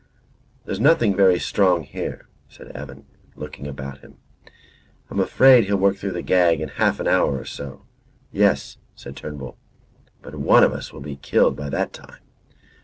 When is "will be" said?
10.91-11.17